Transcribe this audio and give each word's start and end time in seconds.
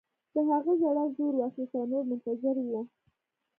د 0.33 0.35
هغه 0.49 0.71
ژړا 0.81 1.05
زور 1.17 1.33
واخیست 1.37 1.73
او 1.79 1.85
نور 1.91 2.03
منتظر 2.09 2.55
وو 2.61 2.81